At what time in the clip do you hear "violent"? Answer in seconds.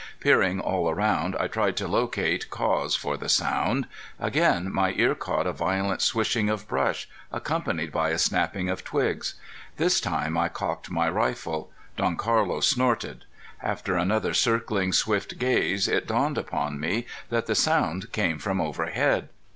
5.53-6.01